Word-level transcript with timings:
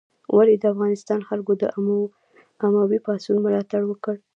ولې 0.35 0.55
د 0.59 0.63
افغانستان 0.73 1.19
خلکو 1.29 1.53
د 1.61 1.63
اموي 2.71 2.97
پاڅون 3.05 3.37
ملاتړ 3.45 3.81
وکړ؟ 3.87 4.15